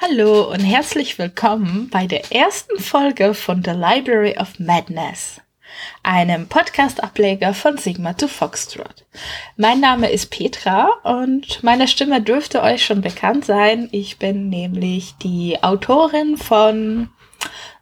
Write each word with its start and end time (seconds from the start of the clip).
Hallo 0.00 0.50
und 0.50 0.60
herzlich 0.60 1.18
willkommen 1.18 1.90
bei 1.90 2.06
der 2.06 2.32
ersten 2.32 2.78
Folge 2.80 3.34
von 3.34 3.62
The 3.62 3.72
Library 3.72 4.38
of 4.38 4.58
Madness, 4.58 5.42
einem 6.02 6.48
Podcast-Ableger 6.48 7.52
von 7.52 7.76
Sigma 7.76 8.14
to 8.14 8.26
Foxtrot. 8.26 8.99
Mein 9.56 9.80
Name 9.80 10.10
ist 10.10 10.30
Petra 10.30 10.88
und 11.02 11.62
meine 11.62 11.88
Stimme 11.88 12.22
dürfte 12.22 12.62
euch 12.62 12.84
schon 12.84 13.00
bekannt 13.00 13.44
sein. 13.44 13.88
Ich 13.92 14.18
bin 14.18 14.48
nämlich 14.48 15.14
die 15.22 15.62
Autorin 15.62 16.36
von 16.36 17.10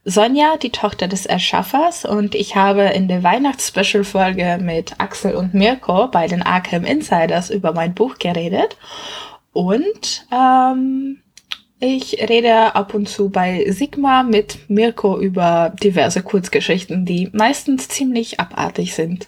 Sonja, 0.05 0.57
die 0.57 0.71
Tochter 0.71 1.07
des 1.07 1.27
Erschaffers, 1.27 2.07
und 2.07 2.35
ich 2.35 2.57
habe 2.57 2.83
in 2.85 3.09
der 3.09 3.23
Weihnachts-Special-Folge 3.23 4.59
mit 4.63 4.99
Axel 4.99 5.35
und 5.35 5.53
Mirko 5.53 6.09
bei 6.09 6.27
den 6.27 6.43
Arkham 6.43 6.85
Insiders 6.85 7.51
über 7.51 7.73
mein 7.73 7.95
Buch 7.95 8.19
geredet. 8.19 8.79
Und 9.53 10.27
ähm, 10.33 11.21
ich 11.79 12.27
rede 12.29 12.75
ab 12.75 12.95
und 12.95 13.09
zu 13.09 13.29
bei 13.29 13.71
Sigma 13.71 14.23
mit 14.23 14.71
Mirko 14.71 15.21
über 15.21 15.75
diverse 15.83 16.23
Kurzgeschichten, 16.23 17.05
die 17.05 17.29
meistens 17.33 17.89
ziemlich 17.89 18.41
abartig 18.41 18.95
sind. 18.95 19.27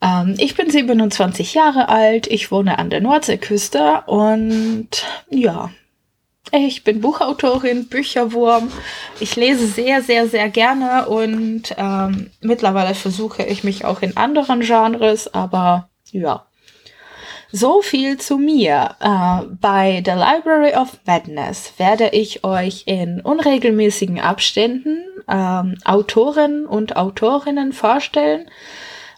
Ähm, 0.00 0.34
ich 0.38 0.54
bin 0.54 0.70
27 0.70 1.54
Jahre 1.54 1.88
alt, 1.88 2.26
ich 2.26 2.50
wohne 2.50 2.78
an 2.78 2.90
der 2.90 3.00
Nordseeküste 3.00 4.02
und 4.06 4.88
ja, 5.30 5.70
ich 6.52 6.84
bin 6.84 7.00
Buchautorin, 7.00 7.88
Bücherwurm. 7.88 8.70
Ich 9.20 9.36
lese 9.36 9.66
sehr, 9.66 10.02
sehr, 10.02 10.28
sehr 10.28 10.48
gerne 10.48 11.08
und 11.08 11.74
ähm, 11.76 12.30
mittlerweile 12.40 12.94
versuche 12.94 13.42
ich 13.42 13.64
mich 13.64 13.84
auch 13.84 14.00
in 14.02 14.16
anderen 14.16 14.60
Genres, 14.60 15.32
aber 15.34 15.88
ja, 16.10 16.46
so 17.50 17.82
viel 17.82 18.18
zu 18.18 18.38
mir. 18.38 18.96
Äh, 19.00 19.46
bei 19.60 20.02
The 20.04 20.12
Library 20.12 20.74
of 20.74 20.98
Madness 21.06 21.72
werde 21.78 22.10
ich 22.10 22.44
euch 22.44 22.84
in 22.86 23.20
unregelmäßigen 23.20 24.20
Abständen 24.20 25.04
ähm, 25.28 25.76
Autoren 25.84 26.66
und 26.66 26.96
Autorinnen 26.96 27.72
vorstellen. 27.72 28.48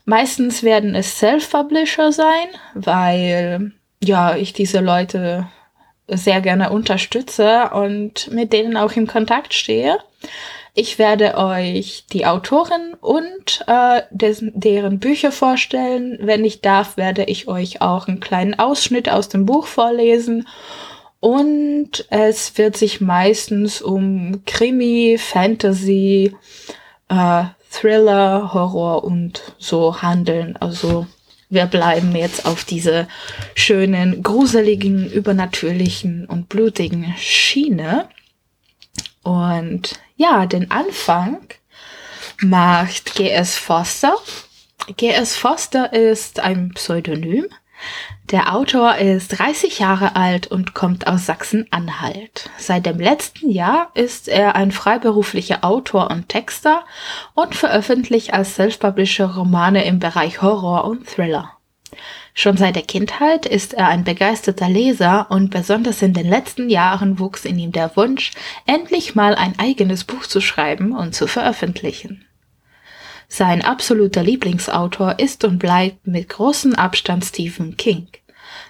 Meistens 0.05 0.63
werden 0.63 0.95
es 0.95 1.19
Self-Publisher 1.19 2.13
sein, 2.13 2.49
weil 2.75 3.73
ja 4.03 4.37
ich 4.37 4.53
diese 4.53 4.81
Leute 4.81 5.47
sehr 6.09 6.41
gerne 6.41 6.71
unterstütze 6.71 7.71
und 7.73 8.31
mit 8.33 8.53
denen 8.53 8.77
auch 8.77 8.93
im 8.93 9.07
Kontakt 9.07 9.55
stehe. 9.55 9.99
Ich 10.75 10.99
werde 10.99 11.37
euch 11.37 12.05
die 12.13 12.27
Autorin 12.27 12.95
und 13.01 13.65
äh, 13.67 14.03
des, 14.11 14.43
deren 14.43 15.01
Bücher 15.01 15.33
vorstellen. 15.33 16.19
Wenn 16.21 16.45
ich 16.45 16.61
darf, 16.61 16.97
werde 16.97 17.25
ich 17.25 17.49
euch 17.49 17.81
auch 17.81 18.07
einen 18.07 18.21
kleinen 18.21 18.59
Ausschnitt 18.59 19.09
aus 19.09 19.29
dem 19.29 19.47
Buch 19.47 19.67
vorlesen. 19.67 20.47
Und 21.19 22.07
es 22.09 22.57
wird 22.57 22.77
sich 22.77 23.01
meistens 23.01 23.83
um 23.83 24.43
Krimi, 24.47 25.19
Fantasy, 25.19 26.35
äh, 27.09 27.45
Thriller, 27.71 28.53
Horror 28.53 29.05
und 29.05 29.55
so 29.59 30.03
handeln. 30.03 30.57
Also 30.57 31.07
wir 31.49 31.67
bleiben 31.67 32.15
jetzt 32.15 32.47
auf 32.47 32.65
diese 32.65 33.09
schönen, 33.55 34.23
gruseligen, 34.23 35.11
übernatürlichen 35.11 36.27
und 36.27 36.49
blutigen 36.49 37.15
Schiene. 37.17 38.09
Und 39.23 39.99
ja, 40.17 40.47
den 40.47 40.71
Anfang 40.71 41.41
macht 42.41 43.15
G.S. 43.15 43.57
Foster. 43.57 44.15
G.S. 44.97 45.37
Foster 45.37 45.93
ist 45.93 46.41
ein 46.41 46.71
Pseudonym. 46.75 47.47
Der 48.31 48.55
Autor 48.55 48.95
ist 48.95 49.41
30 49.41 49.81
Jahre 49.81 50.15
alt 50.15 50.47
und 50.47 50.73
kommt 50.73 51.09
aus 51.09 51.27
Sachsen-Anhalt. 51.27 52.49
Seit 52.59 52.87
dem 52.87 53.01
letzten 53.01 53.51
Jahr 53.51 53.91
ist 53.95 54.29
er 54.29 54.55
ein 54.55 54.71
freiberuflicher 54.71 55.65
Autor 55.65 56.13
und 56.13 56.29
Texter 56.29 56.85
und 57.35 57.57
veröffentlicht 57.57 58.33
als 58.33 58.55
Self-Publisher 58.55 59.35
Romane 59.35 59.85
im 59.85 59.99
Bereich 59.99 60.43
Horror 60.43 60.85
und 60.85 61.09
Thriller. 61.09 61.55
Schon 62.33 62.57
seit 62.57 62.77
der 62.77 62.85
Kindheit 62.85 63.47
ist 63.47 63.75
er 63.75 63.89
ein 63.89 64.05
begeisterter 64.05 64.69
Leser 64.69 65.27
und 65.31 65.51
besonders 65.51 66.01
in 66.01 66.13
den 66.13 66.29
letzten 66.29 66.71
Jahren 66.71 67.19
wuchs 67.19 67.45
in 67.45 67.59
ihm 67.59 67.73
der 67.73 67.97
Wunsch, 67.97 68.31
endlich 68.65 69.17
mal 69.17 69.35
ein 69.35 69.59
eigenes 69.59 70.05
Buch 70.05 70.23
zu 70.23 70.41
schreiben 70.41 70.93
und 70.97 71.17
zu 71.17 71.27
veröffentlichen. 71.27 72.25
Sein 73.33 73.65
absoluter 73.65 74.25
Lieblingsautor 74.25 75.21
ist 75.21 75.45
und 75.45 75.61
bleibt 75.61 76.05
mit 76.05 76.29
großem 76.29 76.75
Abstand 76.75 77.25
Stephen 77.25 77.77
King. 77.77 78.09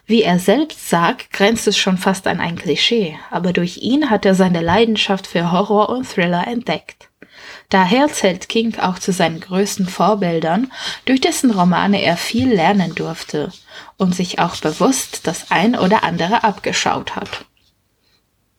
Wie 0.04 0.22
er 0.22 0.38
selbst 0.38 0.91
sagt, 0.91 1.32
grenzt 1.32 1.66
es 1.66 1.78
schon 1.78 1.97
fast 1.97 2.26
an 2.26 2.41
ein 2.41 2.56
Klischee, 2.56 3.16
aber 3.31 3.54
durch 3.54 3.78
ihn 3.78 4.10
hat 4.10 4.26
er 4.26 4.34
seine 4.34 4.60
Leidenschaft 4.60 5.26
für 5.26 5.50
Horror 5.50 5.88
und 5.88 6.06
Thriller 6.06 6.47
entdeckt. 6.47 7.09
Daher 7.70 8.09
zählt 8.09 8.50
King 8.50 8.78
auch 8.78 8.99
zu 8.99 9.12
seinen 9.12 9.41
größten 9.41 9.88
Vorbildern, 9.88 10.70
durch 11.06 11.22
dessen 11.22 11.50
Romane 11.53 12.03
er 12.03 12.19
viel 12.19 12.53
lernen 12.53 12.94
durfte 12.94 13.50
und 13.97 14.15
sich 14.15 14.41
auch 14.41 14.56
bewusst 14.56 15.26
das 15.26 15.50
ein 15.50 15.75
oder 15.75 16.04
andere 16.04 16.44
abgeschaut 16.44 17.16
hat. 17.16 17.47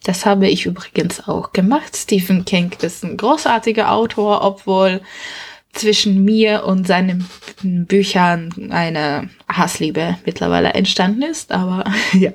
Das 0.03 0.25
habe 0.25 0.49
ich 0.49 0.65
übrigens 0.65 1.27
auch 1.27 1.53
gemacht. 1.53 1.95
Stephen 1.95 2.43
King 2.43 2.75
ist 2.81 3.03
ein 3.03 3.17
großartiger 3.17 3.91
Autor, 3.91 4.43
obwohl 4.43 5.01
zwischen 5.73 6.23
mir 6.23 6.65
und 6.65 6.87
seinen 6.87 7.27
Büchern 7.63 8.71
eine 8.71 9.29
Hassliebe 9.47 10.17
mittlerweile 10.25 10.73
entstanden 10.73 11.23
ist, 11.23 11.51
aber 11.51 11.83
ja. 12.13 12.31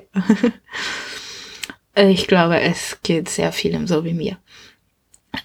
Ich 1.95 2.27
glaube, 2.27 2.59
es 2.59 2.99
geht 3.01 3.27
sehr 3.27 3.51
vielem 3.51 3.87
so 3.87 4.05
wie 4.05 4.13
mir. 4.13 4.37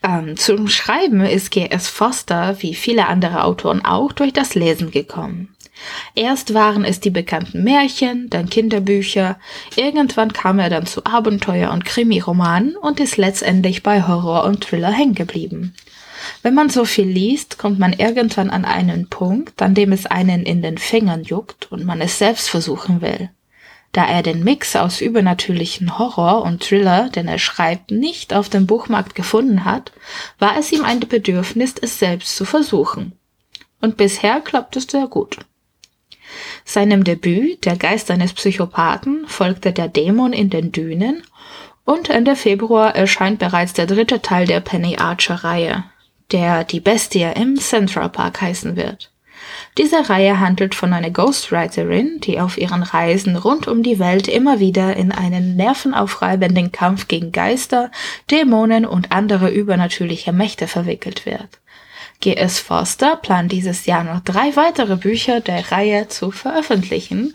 Ähm, 0.03 0.37
zum 0.37 0.69
Schreiben 0.69 1.25
ist 1.25 1.51
G.S. 1.51 1.89
Foster, 1.89 2.57
wie 2.61 2.75
viele 2.75 3.07
andere 3.09 3.45
Autoren 3.45 3.85
auch, 3.85 4.13
durch 4.13 4.33
das 4.33 4.55
Lesen 4.55 4.91
gekommen. 4.91 5.55
Erst 6.15 6.55
waren 6.55 6.85
es 6.85 7.01
die 7.01 7.11
bekannten 7.11 7.65
Märchen, 7.65 8.29
dann 8.31 8.49
Kinderbücher, 8.49 9.39
irgendwann 9.77 10.33
kam 10.33 10.59
er 10.59 10.71
dann 10.71 10.87
zu 10.87 11.05
Abenteuer- 11.05 11.73
und 11.73 11.85
Krimiromanen 11.85 12.77
und 12.77 13.01
ist 13.01 13.17
letztendlich 13.17 13.83
bei 13.83 14.07
Horror 14.07 14.45
und 14.45 14.63
Thriller 14.63 14.93
hängen 14.93 15.15
geblieben. 15.15 15.75
Wenn 16.43 16.55
man 16.55 16.71
so 16.71 16.85
viel 16.85 17.07
liest, 17.07 17.59
kommt 17.59 17.79
man 17.79 17.93
irgendwann 17.93 18.51
an 18.51 18.65
einen 18.65 19.09
Punkt, 19.09 19.61
an 19.63 19.75
dem 19.75 19.93
es 19.93 20.07
einen 20.07 20.45
in 20.45 20.63
den 20.63 20.79
Fingern 20.79 21.23
juckt 21.23 21.71
und 21.71 21.85
man 21.85 22.01
es 22.01 22.19
selbst 22.19 22.51
versuchen 22.51 23.01
will. 23.01 23.31
Da 23.93 24.07
er 24.07 24.23
den 24.23 24.43
Mix 24.43 24.75
aus 24.75 25.03
übernatürlichen 25.03 25.99
Horror 25.99 26.43
und 26.43 26.63
Thriller, 26.63 27.11
den 27.11 27.29
er 27.29 27.39
schreibt, 27.39 27.91
nicht 27.91 28.33
auf 28.33 28.49
dem 28.49 28.67
Buchmarkt 28.67 29.15
gefunden 29.15 29.67
hat, 29.67 29.93
war 30.39 30.57
es 30.59 30.73
ihm 30.73 30.85
ein 30.85 31.01
Bedürfnis, 31.01 31.75
es 31.81 31.99
selbst 31.99 32.35
zu 32.37 32.47
versuchen. 32.47 33.13
Und 33.83 33.99
bisher 33.99 34.41
klappt 34.41 34.77
es 34.77 34.85
sehr 34.85 35.09
gut. 35.09 35.39
Seinem 36.65 37.05
Debüt, 37.05 37.67
Der 37.67 37.77
Geist 37.77 38.11
eines 38.11 38.33
Psychopathen, 38.33 39.27
folgte 39.27 39.73
Der 39.73 39.89
Dämon 39.89 40.33
in 40.33 40.49
den 40.49 40.73
Dünen 40.73 41.23
und 41.85 42.09
Ende 42.09 42.37
Februar 42.37 42.95
erscheint 42.95 43.41
bereits 43.41 43.73
der 43.73 43.87
dritte 43.87 44.23
Teil 44.23 44.47
der 44.47 44.61
Penny 44.61 44.97
Archer 44.97 45.45
Reihe, 45.45 45.85
der 46.33 46.65
Die 46.65 46.81
Bestie 46.81 47.31
im 47.35 47.57
Central 47.57 48.09
Park 48.09 48.41
heißen 48.41 48.77
wird. 48.77 49.11
Diese 49.79 50.09
Reihe 50.09 50.39
handelt 50.39 50.75
von 50.75 50.93
einer 50.93 51.11
Ghostwriterin, 51.11 52.21
die 52.21 52.41
auf 52.41 52.59
ihren 52.59 52.83
Reisen 52.83 53.37
rund 53.37 53.69
um 53.69 53.83
die 53.83 53.99
Welt 53.99 54.29
immer 54.29 54.61
wieder 54.61 54.97
in 54.97 55.13
einen 55.13 55.57
nervenaufreibenden 55.57 56.73
Kampf 56.73 57.09
gegen 57.09 57.33
Geister, 57.33 57.91
Dämonen 58.31 58.85
und 58.85 59.13
andere 59.13 59.51
übernatürliche 59.51 60.33
Mächte 60.33 60.69
verwickelt 60.69 61.27
wird. 61.27 61.49
G.S. 62.21 62.61
Forster 62.61 63.17
plant 63.17 63.51
dieses 63.51 63.87
Jahr 63.87 64.05
noch 64.05 64.21
drei 64.21 64.55
weitere 64.55 64.97
Bücher 64.97 65.41
der 65.41 65.73
Reihe 65.73 66.07
zu 66.07 66.31
veröffentlichen 66.31 67.35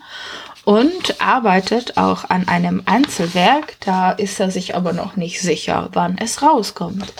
und 0.64 1.20
arbeitet 1.20 1.98
auch 1.98 2.30
an 2.30 2.48
einem 2.48 2.82
Einzelwerk, 2.86 3.76
da 3.80 4.12
ist 4.12 4.38
er 4.40 4.50
sich 4.50 4.76
aber 4.76 4.92
noch 4.92 5.16
nicht 5.16 5.40
sicher, 5.40 5.90
wann 5.92 6.16
es 6.18 6.42
rauskommt. 6.42 7.12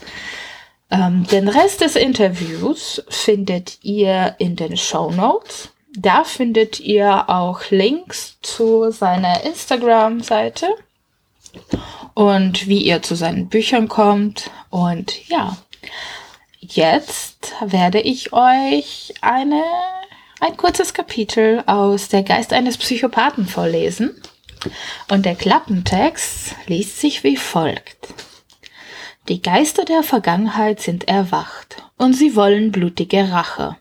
Ähm, 0.90 1.26
den 1.26 1.48
Rest 1.48 1.80
des 1.82 1.96
Interviews 1.96 3.02
findet 3.08 3.78
ihr 3.82 4.34
in 4.38 4.56
den 4.56 4.76
Show 4.76 5.10
Notes. 5.10 5.70
Da 5.96 6.24
findet 6.24 6.80
ihr 6.80 7.28
auch 7.28 7.70
Links 7.70 8.38
zu 8.40 8.90
seiner 8.90 9.44
Instagram-Seite 9.44 10.68
und 12.14 12.68
wie 12.68 12.82
ihr 12.82 13.02
zu 13.02 13.16
seinen 13.16 13.48
Büchern 13.48 13.88
kommt. 13.88 14.50
Und 14.70 15.28
ja, 15.28 15.56
jetzt 16.60 17.54
werde 17.60 18.00
ich 18.00 18.32
euch 18.32 19.14
eine, 19.20 19.62
ein 20.40 20.56
kurzes 20.56 20.94
Kapitel 20.94 21.62
aus 21.66 22.08
Der 22.08 22.22
Geist 22.22 22.52
eines 22.52 22.78
Psychopathen 22.78 23.46
vorlesen. 23.46 24.20
Und 25.10 25.26
der 25.26 25.36
Klappentext 25.36 26.54
liest 26.66 27.00
sich 27.00 27.24
wie 27.24 27.36
folgt. 27.36 28.08
Die 29.28 29.42
Geister 29.42 29.84
der 29.84 30.02
Vergangenheit 30.02 30.80
sind 30.80 31.06
erwacht 31.06 31.84
und 31.98 32.14
sie 32.14 32.34
wollen 32.34 32.72
blutige 32.72 33.30
Rache. 33.30 33.76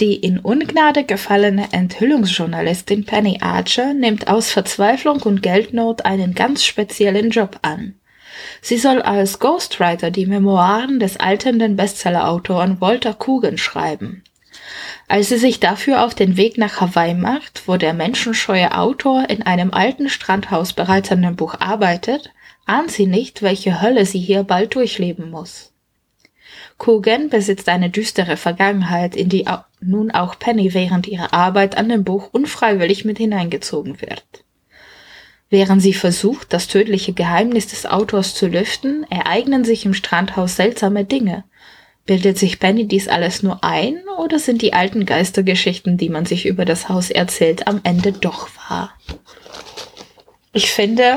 Die 0.00 0.16
in 0.16 0.40
Ungnade 0.40 1.04
gefallene 1.04 1.68
Enthüllungsjournalistin 1.72 3.04
Penny 3.04 3.38
Archer 3.40 3.94
nimmt 3.94 4.26
aus 4.26 4.50
Verzweiflung 4.50 5.22
und 5.22 5.40
Geldnot 5.40 6.04
einen 6.04 6.34
ganz 6.34 6.64
speziellen 6.64 7.30
Job 7.30 7.60
an. 7.62 7.94
Sie 8.60 8.76
soll 8.76 9.02
als 9.02 9.38
Ghostwriter 9.38 10.10
die 10.10 10.26
Memoiren 10.26 10.98
des 10.98 11.16
alternden 11.16 11.76
Bestsellerautoren 11.76 12.80
Walter 12.80 13.14
Coogan 13.14 13.56
schreiben. 13.56 14.24
Als 15.06 15.28
sie 15.28 15.38
sich 15.38 15.60
dafür 15.60 16.04
auf 16.04 16.16
den 16.16 16.36
Weg 16.36 16.58
nach 16.58 16.80
Hawaii 16.80 17.14
macht, 17.14 17.68
wo 17.68 17.76
der 17.76 17.94
menschenscheue 17.94 18.76
Autor 18.76 19.30
in 19.30 19.42
einem 19.42 19.72
alten 19.72 20.08
Strandhaus 20.08 20.72
bereits 20.72 21.12
an 21.12 21.22
dem 21.22 21.36
Buch 21.36 21.54
arbeitet, 21.60 22.30
ahnt 22.66 22.90
sie 22.90 23.06
nicht, 23.06 23.42
welche 23.42 23.80
Hölle 23.82 24.06
sie 24.06 24.20
hier 24.20 24.42
bald 24.42 24.74
durchleben 24.74 25.30
muss. 25.30 25.72
Coogan 26.78 27.28
besitzt 27.28 27.68
eine 27.68 27.90
düstere 27.90 28.36
Vergangenheit, 28.36 29.14
in 29.16 29.28
die 29.28 29.46
nun 29.80 30.10
auch 30.10 30.38
Penny 30.38 30.74
während 30.74 31.06
ihrer 31.06 31.32
Arbeit 31.32 31.76
an 31.76 31.88
dem 31.88 32.04
Buch 32.04 32.30
unfreiwillig 32.32 33.04
mit 33.04 33.18
hineingezogen 33.18 34.00
wird. 34.00 34.24
Während 35.50 35.82
sie 35.82 35.94
versucht, 35.94 36.52
das 36.52 36.66
tödliche 36.66 37.12
Geheimnis 37.12 37.68
des 37.68 37.86
Autors 37.86 38.34
zu 38.34 38.48
lüften, 38.48 39.04
ereignen 39.08 39.64
sich 39.64 39.84
im 39.84 39.94
Strandhaus 39.94 40.56
seltsame 40.56 41.04
Dinge. 41.04 41.44
Bildet 42.06 42.38
sich 42.38 42.58
Penny 42.58 42.88
dies 42.88 43.08
alles 43.08 43.42
nur 43.42 43.62
ein, 43.62 44.00
oder 44.18 44.38
sind 44.38 44.62
die 44.62 44.72
alten 44.72 45.06
Geistergeschichten, 45.06 45.96
die 45.96 46.08
man 46.08 46.26
sich 46.26 46.46
über 46.46 46.64
das 46.64 46.88
Haus 46.88 47.10
erzählt, 47.10 47.66
am 47.66 47.80
Ende 47.84 48.12
doch 48.12 48.48
wahr? 48.68 48.94
Ich 50.52 50.70
finde, 50.70 51.16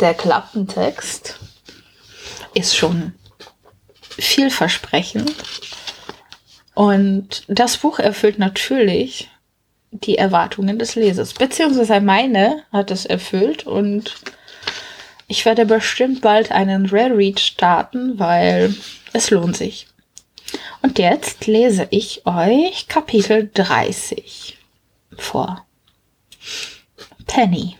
der 0.00 0.14
Klappentext 0.14 1.38
ist 2.54 2.76
schon 2.76 3.12
vielversprechend. 4.18 5.34
Und 6.74 7.44
das 7.48 7.78
Buch 7.78 7.98
erfüllt 7.98 8.38
natürlich 8.38 9.30
die 9.90 10.18
Erwartungen 10.18 10.78
des 10.78 10.94
Lesers. 10.94 11.34
Beziehungsweise 11.34 12.00
meine 12.00 12.64
hat 12.72 12.90
es 12.90 13.06
erfüllt 13.06 13.66
und 13.66 14.14
ich 15.28 15.44
werde 15.44 15.66
bestimmt 15.66 16.20
bald 16.20 16.52
einen 16.52 16.86
Rare 16.86 17.16
Read 17.16 17.40
starten, 17.40 18.18
weil 18.18 18.74
es 19.12 19.30
lohnt 19.30 19.56
sich. 19.56 19.86
Und 20.82 20.98
jetzt 20.98 21.46
lese 21.46 21.88
ich 21.90 22.26
euch 22.26 22.86
Kapitel 22.88 23.50
30 23.52 24.56
vor. 25.16 25.64
Penny. 27.26 27.76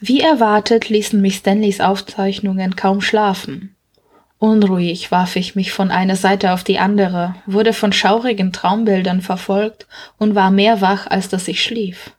Wie 0.00 0.20
erwartet 0.20 0.88
ließen 0.88 1.20
mich 1.20 1.36
Stanleys 1.36 1.80
Aufzeichnungen 1.80 2.76
kaum 2.76 3.00
schlafen. 3.00 3.74
Unruhig 4.38 5.12
warf 5.12 5.36
ich 5.36 5.54
mich 5.54 5.70
von 5.70 5.92
einer 5.92 6.16
Seite 6.16 6.52
auf 6.52 6.64
die 6.64 6.80
andere, 6.80 7.36
wurde 7.46 7.72
von 7.72 7.92
schaurigen 7.92 8.52
Traumbildern 8.52 9.20
verfolgt 9.20 9.86
und 10.18 10.34
war 10.34 10.50
mehr 10.50 10.80
wach, 10.80 11.06
als 11.06 11.28
dass 11.28 11.46
ich 11.46 11.62
schlief. 11.62 12.10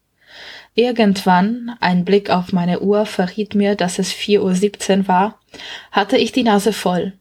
Irgendwann, 0.75 1.75
ein 1.81 2.06
Blick 2.06 2.30
auf 2.30 2.54
meine 2.54 2.80
Uhr 2.80 3.06
verriet 3.06 3.56
mir, 3.56 3.75
dass 3.75 4.00
es 4.00 4.12
4.17 4.13 5.00
Uhr 5.00 5.07
war, 5.07 5.39
hatte 5.92 6.18
ich 6.18 6.31
die 6.31 6.44
Nase 6.44 6.74
voll. 6.74 7.13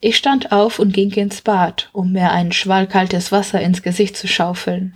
Ich 0.00 0.16
stand 0.16 0.52
auf 0.52 0.78
und 0.78 0.92
ging 0.92 1.10
ins 1.12 1.40
Bad, 1.40 1.88
um 1.92 2.12
mir 2.12 2.30
ein 2.30 2.52
Schwall 2.52 2.86
kaltes 2.86 3.32
Wasser 3.32 3.60
ins 3.60 3.82
Gesicht 3.82 4.16
zu 4.16 4.28
schaufeln. 4.28 4.92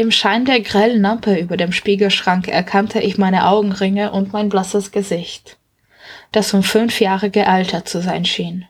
Im 0.00 0.10
Schein 0.10 0.46
der 0.46 0.62
grellen 0.62 1.02
Lampe 1.02 1.38
über 1.38 1.58
dem 1.58 1.72
Spiegelschrank 1.72 2.48
erkannte 2.48 3.00
ich 3.00 3.18
meine 3.18 3.46
Augenringe 3.46 4.12
und 4.12 4.32
mein 4.32 4.48
blasses 4.48 4.92
Gesicht, 4.92 5.58
das 6.32 6.54
um 6.54 6.62
fünf 6.62 7.02
Jahre 7.02 7.28
gealtert 7.28 7.86
zu 7.86 8.00
sein 8.00 8.24
schien. 8.24 8.64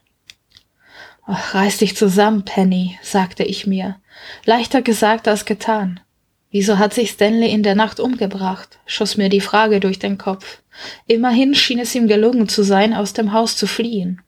Ach, 1.24 1.54
reiß 1.54 1.78
dich 1.78 1.96
zusammen, 1.96 2.44
Penny, 2.44 2.98
sagte 3.00 3.44
ich 3.44 3.64
mir. 3.64 4.00
Leichter 4.44 4.82
gesagt 4.82 5.28
als 5.28 5.44
getan. 5.44 6.00
Wieso 6.50 6.78
hat 6.78 6.94
sich 6.94 7.10
Stanley 7.10 7.52
in 7.52 7.62
der 7.62 7.76
Nacht 7.76 8.00
umgebracht? 8.00 8.80
schoss 8.84 9.16
mir 9.16 9.28
die 9.28 9.40
Frage 9.40 9.78
durch 9.78 10.00
den 10.00 10.18
Kopf. 10.18 10.62
Immerhin 11.06 11.54
schien 11.54 11.78
es 11.78 11.94
ihm 11.94 12.08
gelungen 12.08 12.48
zu 12.48 12.64
sein, 12.64 12.92
aus 12.92 13.12
dem 13.12 13.32
Haus 13.32 13.56
zu 13.56 13.68
fliehen. 13.68 14.20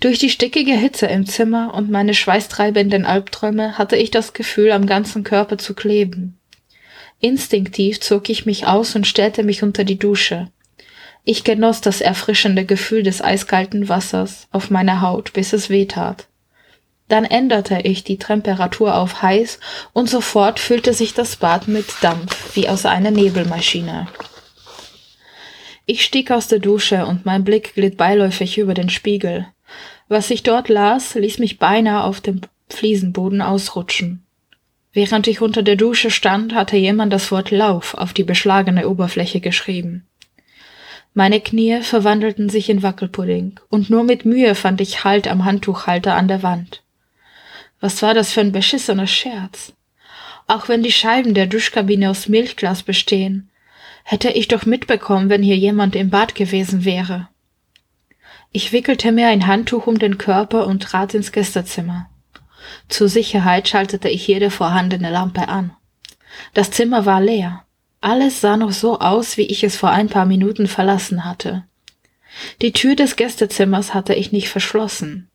Durch 0.00 0.18
die 0.18 0.30
stickige 0.30 0.74
Hitze 0.74 1.06
im 1.06 1.26
Zimmer 1.26 1.74
und 1.74 1.90
meine 1.90 2.14
schweißtreibenden 2.14 3.04
Albträume 3.04 3.78
hatte 3.78 3.96
ich 3.96 4.10
das 4.10 4.32
Gefühl, 4.32 4.70
am 4.72 4.86
ganzen 4.86 5.24
Körper 5.24 5.58
zu 5.58 5.74
kleben. 5.74 6.38
Instinktiv 7.20 8.00
zog 8.00 8.28
ich 8.28 8.46
mich 8.46 8.66
aus 8.66 8.94
und 8.94 9.06
stellte 9.06 9.42
mich 9.42 9.62
unter 9.62 9.82
die 9.84 9.98
Dusche. 9.98 10.50
Ich 11.24 11.44
genoss 11.44 11.80
das 11.80 12.00
erfrischende 12.00 12.64
Gefühl 12.64 13.02
des 13.02 13.20
eiskalten 13.20 13.88
Wassers 13.88 14.46
auf 14.52 14.70
meiner 14.70 15.02
Haut, 15.02 15.32
bis 15.32 15.52
es 15.52 15.68
weh 15.68 15.86
tat. 15.86 16.28
Dann 17.08 17.24
änderte 17.24 17.80
ich 17.84 18.04
die 18.04 18.18
Temperatur 18.18 18.94
auf 18.94 19.22
heiß 19.22 19.58
und 19.92 20.08
sofort 20.08 20.60
füllte 20.60 20.92
sich 20.92 21.14
das 21.14 21.36
Bad 21.36 21.66
mit 21.66 21.86
Dampf 22.02 22.54
wie 22.54 22.68
aus 22.68 22.86
einer 22.86 23.10
Nebelmaschine. 23.10 24.06
Ich 25.86 26.04
stieg 26.04 26.30
aus 26.30 26.48
der 26.48 26.58
Dusche 26.58 27.06
und 27.06 27.24
mein 27.24 27.44
Blick 27.44 27.74
glitt 27.74 27.96
beiläufig 27.96 28.58
über 28.58 28.74
den 28.74 28.90
Spiegel. 28.90 29.48
Was 30.08 30.30
ich 30.30 30.42
dort 30.42 30.68
las, 30.68 31.14
ließ 31.14 31.38
mich 31.38 31.58
beinahe 31.58 32.02
auf 32.02 32.20
dem 32.20 32.40
Fliesenboden 32.70 33.42
ausrutschen. 33.42 34.24
Während 34.92 35.26
ich 35.26 35.40
unter 35.40 35.62
der 35.62 35.76
Dusche 35.76 36.10
stand, 36.10 36.54
hatte 36.54 36.76
jemand 36.76 37.12
das 37.12 37.30
Wort 37.30 37.50
Lauf 37.50 37.94
auf 37.94 38.12
die 38.12 38.24
beschlagene 38.24 38.88
Oberfläche 38.88 39.40
geschrieben. 39.40 40.06
Meine 41.14 41.40
Knie 41.40 41.82
verwandelten 41.82 42.48
sich 42.48 42.70
in 42.70 42.82
Wackelpudding, 42.82 43.60
und 43.68 43.90
nur 43.90 44.04
mit 44.04 44.24
Mühe 44.24 44.54
fand 44.54 44.80
ich 44.80 45.04
Halt 45.04 45.28
am 45.28 45.44
Handtuchhalter 45.44 46.14
an 46.14 46.28
der 46.28 46.42
Wand. 46.42 46.82
Was 47.80 48.02
war 48.02 48.14
das 48.14 48.32
für 48.32 48.40
ein 48.40 48.52
beschissener 48.52 49.06
Scherz? 49.06 49.72
Auch 50.46 50.68
wenn 50.68 50.82
die 50.82 50.92
Scheiben 50.92 51.34
der 51.34 51.46
Duschkabine 51.46 52.10
aus 52.10 52.28
Milchglas 52.28 52.82
bestehen, 52.82 53.50
hätte 54.04 54.30
ich 54.30 54.48
doch 54.48 54.64
mitbekommen, 54.64 55.28
wenn 55.28 55.42
hier 55.42 55.56
jemand 55.56 55.94
im 55.94 56.08
Bad 56.08 56.34
gewesen 56.34 56.84
wäre. 56.84 57.28
Ich 58.52 58.72
wickelte 58.72 59.12
mir 59.12 59.28
ein 59.28 59.46
Handtuch 59.46 59.86
um 59.86 59.98
den 59.98 60.18
Körper 60.18 60.66
und 60.66 60.82
trat 60.82 61.14
ins 61.14 61.32
Gästezimmer. 61.32 62.08
Zur 62.88 63.08
Sicherheit 63.08 63.68
schaltete 63.68 64.08
ich 64.08 64.26
jede 64.26 64.50
vorhandene 64.50 65.10
Lampe 65.10 65.48
an. 65.48 65.72
Das 66.54 66.70
Zimmer 66.70 67.06
war 67.06 67.20
leer. 67.20 67.64
Alles 68.00 68.40
sah 68.40 68.56
noch 68.56 68.72
so 68.72 69.00
aus, 69.00 69.36
wie 69.36 69.46
ich 69.46 69.64
es 69.64 69.76
vor 69.76 69.90
ein 69.90 70.08
paar 70.08 70.24
Minuten 70.24 70.66
verlassen 70.66 71.24
hatte. 71.24 71.64
Die 72.62 72.72
Tür 72.72 72.94
des 72.94 73.16
Gästezimmers 73.16 73.94
hatte 73.94 74.14
ich 74.14 74.32
nicht 74.32 74.48
verschlossen. 74.48 75.28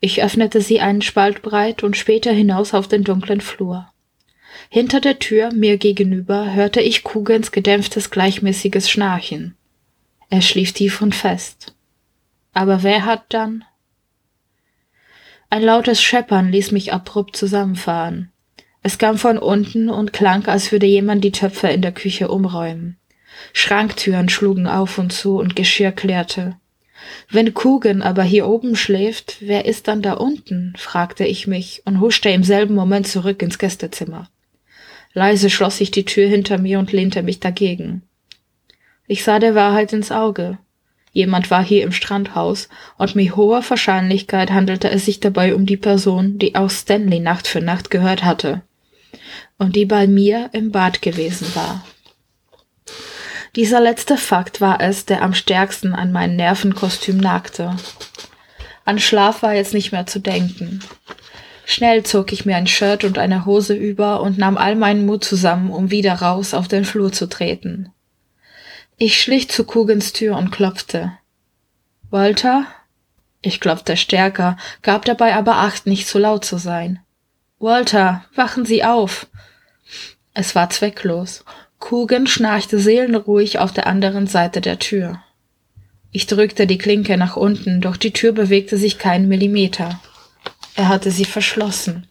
Ich 0.00 0.22
öffnete 0.22 0.60
sie 0.60 0.80
einen 0.80 1.02
Spalt 1.02 1.42
breit 1.42 1.82
und 1.82 1.96
später 1.96 2.32
hinaus 2.32 2.74
auf 2.74 2.86
den 2.86 3.04
dunklen 3.04 3.40
Flur. 3.40 3.88
Hinter 4.68 5.00
der 5.00 5.18
Tür 5.18 5.52
mir 5.52 5.78
gegenüber 5.78 6.52
hörte 6.52 6.80
ich 6.80 7.02
Kugens 7.02 7.52
gedämpftes 7.52 8.10
gleichmäßiges 8.10 8.88
Schnarchen. 8.88 9.56
Er 10.30 10.42
schlief 10.42 10.72
tief 10.72 11.00
und 11.00 11.14
fest. 11.14 11.74
Aber 12.54 12.82
wer 12.82 13.04
hat 13.04 13.24
dann? 13.28 13.64
Ein 15.50 15.62
lautes 15.62 16.02
Scheppern 16.02 16.50
ließ 16.50 16.72
mich 16.72 16.92
abrupt 16.92 17.36
zusammenfahren. 17.36 18.30
Es 18.82 18.98
kam 18.98 19.18
von 19.18 19.38
unten 19.38 19.88
und 19.88 20.12
klang, 20.12 20.46
als 20.46 20.72
würde 20.72 20.86
jemand 20.86 21.24
die 21.24 21.32
Töpfe 21.32 21.68
in 21.68 21.82
der 21.82 21.92
Küche 21.92 22.28
umräumen. 22.28 22.96
Schranktüren 23.52 24.28
schlugen 24.28 24.66
auf 24.66 24.98
und 24.98 25.12
zu 25.12 25.38
und 25.38 25.56
Geschirr 25.56 25.92
klärte. 25.92 26.56
Wenn 27.30 27.54
Kugen 27.54 28.02
aber 28.02 28.22
hier 28.22 28.46
oben 28.46 28.76
schläft, 28.76 29.36
wer 29.40 29.64
ist 29.64 29.88
dann 29.88 30.02
da 30.02 30.14
unten? 30.14 30.74
fragte 30.76 31.24
ich 31.26 31.46
mich 31.46 31.82
und 31.84 32.00
huschte 32.00 32.30
im 32.30 32.44
selben 32.44 32.74
Moment 32.74 33.06
zurück 33.06 33.42
ins 33.42 33.58
Gästezimmer. 33.58 34.28
Leise 35.12 35.50
schloss 35.50 35.80
ich 35.80 35.90
die 35.90 36.04
Tür 36.04 36.28
hinter 36.28 36.58
mir 36.58 36.78
und 36.78 36.92
lehnte 36.92 37.22
mich 37.22 37.40
dagegen. 37.40 38.02
Ich 39.06 39.22
sah 39.22 39.38
der 39.38 39.54
Wahrheit 39.54 39.92
ins 39.92 40.10
Auge. 40.10 40.58
Jemand 41.14 41.50
war 41.50 41.64
hier 41.64 41.84
im 41.84 41.92
Strandhaus, 41.92 42.68
und 42.98 43.14
mit 43.14 43.36
hoher 43.36 43.62
Wahrscheinlichkeit 43.66 44.50
handelte 44.50 44.90
es 44.90 45.06
sich 45.06 45.20
dabei 45.20 45.54
um 45.54 45.64
die 45.64 45.76
Person, 45.78 46.38
die 46.38 46.56
auch 46.56 46.68
Stanley 46.68 47.20
Nacht 47.20 47.46
für 47.46 47.62
Nacht 47.62 47.90
gehört 47.90 48.24
hatte 48.24 48.62
und 49.56 49.76
die 49.76 49.86
bei 49.86 50.06
mir 50.06 50.50
im 50.52 50.72
Bad 50.72 51.00
gewesen 51.00 51.46
war. 51.54 51.84
Dieser 53.54 53.80
letzte 53.80 54.16
Fakt 54.16 54.60
war 54.60 54.80
es, 54.80 55.06
der 55.06 55.22
am 55.22 55.32
stärksten 55.32 55.94
an 55.94 56.10
mein 56.10 56.34
Nervenkostüm 56.34 57.18
nagte. 57.18 57.76
An 58.84 58.98
Schlaf 58.98 59.42
war 59.42 59.54
jetzt 59.54 59.72
nicht 59.72 59.92
mehr 59.92 60.06
zu 60.06 60.18
denken. 60.18 60.80
Schnell 61.64 62.02
zog 62.02 62.32
ich 62.32 62.44
mir 62.44 62.56
ein 62.56 62.66
Shirt 62.66 63.04
und 63.04 63.16
eine 63.16 63.46
Hose 63.46 63.74
über 63.74 64.20
und 64.20 64.36
nahm 64.36 64.58
all 64.58 64.74
meinen 64.74 65.06
Mut 65.06 65.24
zusammen, 65.24 65.70
um 65.70 65.92
wieder 65.92 66.14
raus 66.14 66.52
auf 66.52 66.66
den 66.66 66.84
Flur 66.84 67.12
zu 67.12 67.28
treten. 67.28 67.93
Ich 68.96 69.20
schlich 69.20 69.50
zu 69.50 69.64
Kugens 69.64 70.12
Tür 70.12 70.36
und 70.36 70.52
klopfte. 70.52 71.12
Walter? 72.10 72.66
Ich 73.42 73.60
klopfte 73.60 73.96
stärker, 73.96 74.56
gab 74.82 75.04
dabei 75.04 75.34
aber 75.34 75.56
Acht, 75.56 75.86
nicht 75.86 76.06
zu 76.06 76.18
laut 76.18 76.44
zu 76.44 76.58
sein. 76.58 77.00
Walter, 77.58 78.24
wachen 78.34 78.64
Sie 78.64 78.84
auf! 78.84 79.26
Es 80.32 80.54
war 80.54 80.70
zwecklos. 80.70 81.44
Kugen 81.80 82.26
schnarchte 82.26 82.78
seelenruhig 82.78 83.58
auf 83.58 83.72
der 83.72 83.86
anderen 83.86 84.26
Seite 84.26 84.60
der 84.60 84.78
Tür. 84.78 85.20
Ich 86.12 86.26
drückte 86.26 86.68
die 86.68 86.78
Klinke 86.78 87.16
nach 87.16 87.36
unten, 87.36 87.80
doch 87.80 87.96
die 87.96 88.12
Tür 88.12 88.32
bewegte 88.32 88.76
sich 88.76 88.98
keinen 88.98 89.28
Millimeter. 89.28 90.00
Er 90.76 90.88
hatte 90.88 91.10
sie 91.10 91.24
verschlossen. 91.24 92.06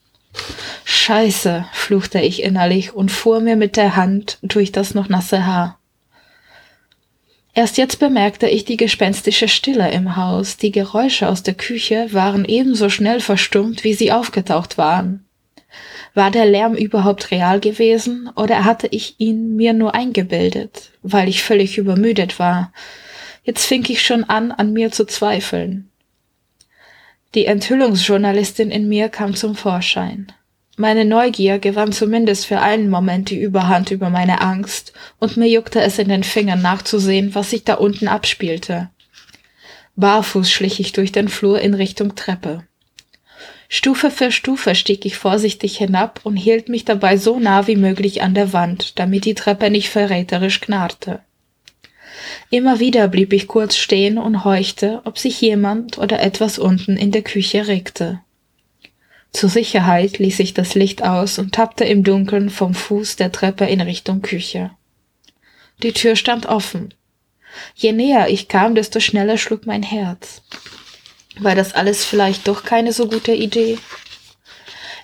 Scheiße, 0.84 1.66
fluchte 1.72 2.20
ich 2.20 2.44
innerlich 2.44 2.94
und 2.94 3.12
fuhr 3.12 3.40
mir 3.40 3.56
mit 3.56 3.78
der 3.78 3.96
Hand 3.96 4.38
durch 4.42 4.74
das 4.74 4.94
noch 4.94 5.08
nasse 5.08 5.46
Haar. 5.46 5.80
Erst 7.56 7.78
jetzt 7.78 8.00
bemerkte 8.00 8.48
ich 8.48 8.66
die 8.66 8.78
gespenstische 8.78 9.48
Stille 9.48 9.92
im 9.92 10.16
Haus. 10.16 10.58
Die 10.58 10.72
Geräusche 10.72 11.30
aus 11.30 11.44
der 11.44 11.54
Küche 11.54 12.08
waren 12.12 12.46
ebenso 12.46 12.90
schnell 12.90 13.20
verstummt, 13.20 13.84
wie 13.84 13.94
sie 13.94 14.12
aufgetaucht 14.12 14.80
waren. 14.80 15.26
War 16.16 16.32
der 16.32 16.46
Lärm 16.46 16.76
überhaupt 16.76 17.32
real 17.32 17.60
gewesen 17.60 18.30
oder 18.36 18.66
hatte 18.66 18.88
ich 18.88 19.16
ihn 19.20 19.56
mir 19.56 19.74
nur 19.74 19.94
eingebildet, 19.94 20.92
weil 21.04 21.28
ich 21.28 21.44
völlig 21.44 21.78
übermüdet 21.78 22.40
war? 22.40 22.72
Jetzt 23.44 23.66
fing 23.66 23.86
ich 23.88 24.02
schon 24.04 24.24
an, 24.24 24.52
an 24.52 24.74
mir 24.74 24.92
zu 24.92 25.06
zweifeln. 25.06 25.90
Die 27.36 27.46
Enthüllungsjournalistin 27.46 28.72
in 28.72 28.88
mir 28.88 29.10
kam 29.10 29.36
zum 29.36 29.56
Vorschein. 29.56 30.32
Meine 30.76 31.06
Neugier 31.06 31.60
gewann 31.60 31.92
zumindest 31.92 32.48
für 32.48 32.60
einen 32.60 32.90
Moment 32.90 33.30
die 33.30 33.40
Überhand 33.40 33.92
über 33.92 34.10
meine 34.10 34.42
Angst, 34.42 34.94
und 35.20 35.38
mir 35.38 35.48
juckte 35.48 35.82
es 35.82 36.00
in 36.00 36.10
den 36.10 36.24
Fingern 36.24 36.64
nachzusehen, 36.64 37.36
was 37.36 37.52
sich 37.52 37.64
da 37.64 37.76
unten 37.76 38.08
abspielte. 38.08 38.90
Barfuß 39.96 40.50
schlich 40.50 40.80
ich 40.80 40.92
durch 40.92 41.12
den 41.12 41.30
Flur 41.30 41.62
in 41.62 41.76
Richtung 41.76 42.16
Treppe. 42.16 42.64
Stufe 43.70 44.10
für 44.10 44.32
Stufe 44.32 44.74
stieg 44.74 45.06
ich 45.06 45.16
vorsichtig 45.16 45.78
hinab 45.78 46.22
und 46.24 46.38
hielt 46.38 46.70
mich 46.70 46.86
dabei 46.86 47.18
so 47.18 47.40
nah 47.40 47.68
wie 47.68 47.76
möglich 47.76 48.24
an 48.24 48.34
der 48.34 48.52
Wand, 48.52 48.98
damit 48.98 49.26
die 49.26 49.36
Treppe 49.36 49.70
nicht 49.70 49.90
verräterisch 49.90 50.60
knarrte. 50.60 51.20
Immer 52.50 52.80
wieder 52.80 53.08
blieb 53.08 53.32
ich 53.32 53.48
kurz 53.48 53.76
stehen 53.76 54.18
und 54.18 54.44
horchte, 54.44 55.02
ob 55.06 55.20
sich 55.20 55.40
jemand 55.40 56.00
oder 56.00 56.20
etwas 56.20 56.58
unten 56.58 56.98
in 56.98 57.12
der 57.12 57.22
Küche 57.22 57.68
regte. 57.68 58.22
Zur 59.34 59.50
Sicherheit 59.50 60.20
ließ 60.20 60.40
ich 60.40 60.54
das 60.54 60.76
Licht 60.76 61.04
aus 61.04 61.40
und 61.40 61.54
tappte 61.54 61.84
im 61.84 62.04
Dunkeln 62.04 62.50
vom 62.50 62.74
Fuß 62.74 63.16
der 63.16 63.32
Treppe 63.32 63.66
in 63.66 63.82
Richtung 63.82 64.22
Küche. 64.22 64.72
Die 65.82 65.92
Tür 65.92 66.16
stand 66.16 66.46
offen. 66.46 66.94
Je 67.76 67.92
näher 67.92 68.30
ich 68.30 68.48
kam, 68.48 68.76
desto 68.76 69.00
schneller 69.00 69.38
schlug 69.38 69.66
mein 69.66 69.84
Herz. 69.84 70.44
War 71.40 71.56
das 71.56 71.74
alles 71.74 72.06
vielleicht 72.06 72.48
doch 72.48 72.64
keine 72.64 72.94
so 72.94 73.08
gute 73.08 73.34
Idee? 73.34 73.80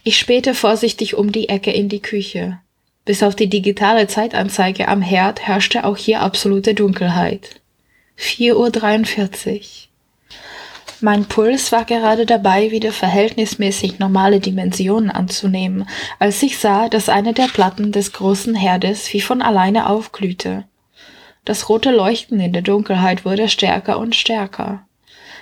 Ich 0.04 0.18
spähte 0.18 0.54
vorsichtig 0.54 1.16
um 1.16 1.32
die 1.32 1.50
Ecke 1.50 1.72
in 1.72 1.90
die 1.90 2.02
Küche. 2.02 2.60
Bis 3.06 3.24
auf 3.24 3.36
die 3.36 3.50
digitale 3.50 4.08
Zeitanzeige 4.08 4.88
am 4.88 5.02
Herd 5.02 5.42
herrschte 5.42 5.84
auch 5.84 5.98
hier 5.98 6.22
absolute 6.22 6.76
Dunkelheit. 6.76 7.62
4.43 8.18 9.56
Uhr. 9.56 9.89
Mein 11.02 11.26
Puls 11.26 11.72
war 11.72 11.86
gerade 11.86 12.26
dabei, 12.26 12.72
wieder 12.72 12.92
verhältnismäßig 12.92 14.00
normale 14.00 14.42
Dimensionen 14.42 15.10
anzunehmen, 15.10 15.88
als 16.20 16.44
ich 16.44 16.58
sah, 16.58 16.90
dass 16.90 17.08
eine 17.08 17.34
der 17.34 17.48
Platten 17.48 17.94
des 17.94 18.12
großen 18.12 18.54
Herdes 18.54 19.14
wie 19.14 19.22
von 19.22 19.42
alleine 19.42 19.90
aufglühte. 19.90 20.66
Das 21.46 21.70
rote 21.70 21.92
Leuchten 21.92 22.42
in 22.42 22.52
der 22.52 22.64
Dunkelheit 22.64 23.24
wurde 23.24 23.48
stärker 23.48 23.98
und 23.98 24.14
stärker. 24.14 24.86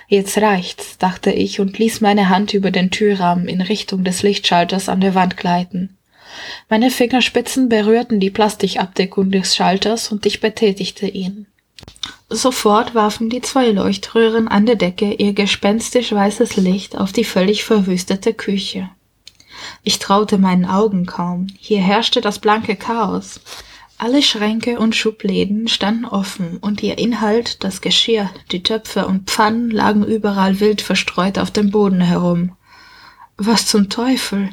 Jetzt 0.06 0.38
reicht's, 0.38 0.96
dachte 0.96 1.32
ich 1.32 1.58
und 1.58 1.76
ließ 1.76 2.00
meine 2.00 2.28
Hand 2.28 2.54
über 2.54 2.70
den 2.70 2.90
Türrahmen 2.90 3.48
in 3.48 3.60
Richtung 3.60 4.04
des 4.04 4.22
Lichtschalters 4.22 4.88
an 4.88 5.00
der 5.00 5.16
Wand 5.16 5.36
gleiten. 5.36 5.98
Meine 6.68 6.90
Fingerspitzen 6.90 7.68
berührten 7.68 8.20
die 8.20 8.30
Plastikabdeckung 8.30 9.32
des 9.32 9.56
Schalters 9.56 10.12
und 10.12 10.24
ich 10.24 10.40
betätigte 10.40 11.08
ihn. 11.08 11.46
Sofort 12.30 12.94
warfen 12.94 13.30
die 13.30 13.40
zwei 13.40 13.70
Leuchtröhren 13.70 14.48
an 14.48 14.66
der 14.66 14.76
Decke 14.76 15.14
ihr 15.14 15.32
gespenstisch 15.32 16.12
weißes 16.12 16.56
Licht 16.56 16.98
auf 16.98 17.10
die 17.12 17.24
völlig 17.24 17.64
verwüstete 17.64 18.34
Küche. 18.34 18.90
Ich 19.82 19.98
traute 19.98 20.36
meinen 20.36 20.66
Augen 20.66 21.06
kaum. 21.06 21.46
Hier 21.58 21.80
herrschte 21.80 22.20
das 22.20 22.38
blanke 22.38 22.76
Chaos. 22.76 23.40
Alle 23.96 24.22
Schränke 24.22 24.78
und 24.78 24.94
Schubläden 24.94 25.68
standen 25.68 26.04
offen 26.04 26.58
und 26.58 26.82
ihr 26.82 26.98
Inhalt, 26.98 27.64
das 27.64 27.80
Geschirr, 27.80 28.30
die 28.52 28.62
Töpfe 28.62 29.06
und 29.06 29.28
Pfannen 29.30 29.70
lagen 29.70 30.04
überall 30.04 30.60
wild 30.60 30.82
verstreut 30.82 31.38
auf 31.38 31.50
dem 31.50 31.70
Boden 31.70 32.00
herum. 32.00 32.52
Was 33.38 33.66
zum 33.66 33.88
Teufel? 33.88 34.50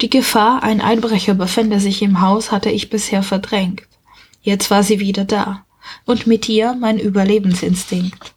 Die 0.00 0.10
Gefahr, 0.10 0.62
ein 0.62 0.80
Einbrecher 0.80 1.34
befände 1.34 1.78
sich 1.78 2.00
im 2.00 2.22
Haus, 2.22 2.50
hatte 2.50 2.70
ich 2.70 2.88
bisher 2.88 3.22
verdrängt. 3.22 3.82
Jetzt 4.40 4.70
war 4.70 4.82
sie 4.82 4.98
wieder 4.98 5.24
da. 5.24 5.65
Und 6.04 6.26
mit 6.26 6.48
ihr 6.48 6.74
mein 6.74 6.98
Überlebensinstinkt. 6.98 8.34